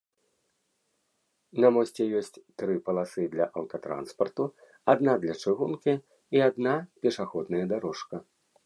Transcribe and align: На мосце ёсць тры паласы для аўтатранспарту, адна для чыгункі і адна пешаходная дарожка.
На 1.65 1.69
мосце 1.75 2.03
ёсць 2.19 2.33
тры 2.57 2.79
паласы 2.87 3.21
для 3.35 3.45
аўтатранспарту, 3.61 4.43
адна 4.95 5.13
для 5.27 5.35
чыгункі 5.45 5.93
і 6.39 6.47
адна 6.49 6.73
пешаходная 7.07 7.65
дарожка. 7.77 8.15